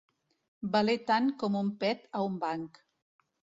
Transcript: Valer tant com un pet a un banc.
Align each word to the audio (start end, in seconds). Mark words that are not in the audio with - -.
Valer 0.75 0.95
tant 1.09 1.29
com 1.45 1.59
un 1.61 1.71
pet 1.85 2.09
a 2.21 2.25
un 2.31 2.43
banc. 2.47 2.83